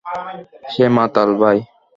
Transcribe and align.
সে 0.71 0.85
মাতাল, 0.95 1.29
ভাই। 1.41 1.57